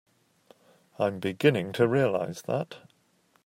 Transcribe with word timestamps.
I'm 0.97 1.19
beginning 1.19 1.73
to 1.73 1.87
realize 1.87 2.41
that. 2.47 2.79